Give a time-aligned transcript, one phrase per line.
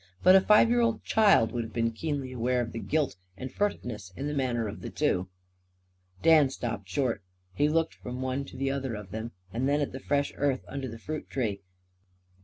[0.23, 3.51] But a five year old child would have been keenly aware of the guilt and
[3.53, 5.29] furtiveness in the manner of the two.
[6.23, 7.21] Dan stopped short.
[7.53, 10.87] He looked from one to the other of them; then at the fresh earth under
[10.87, 11.61] the fruit tree.